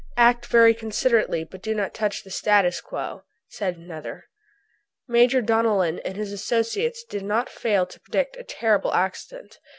[0.17, 4.25] "Act very considerately, but do not touch the 'statu[s] quo,'" said another.
[5.07, 9.59] Major Donellan and his associates did not fail to predict a terrible accident.